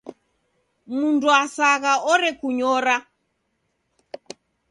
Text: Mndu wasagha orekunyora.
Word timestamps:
Mndu 0.97 1.27
wasagha 1.33 1.93
orekunyora. 2.13 2.95